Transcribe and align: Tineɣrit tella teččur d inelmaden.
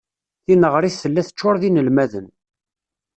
Tineɣrit 0.45 0.99
tella 1.03 1.21
teččur 1.27 1.55
d 1.61 1.63
inelmaden. 1.67 2.27